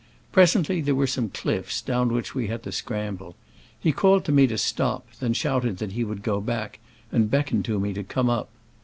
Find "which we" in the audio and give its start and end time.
2.11-2.47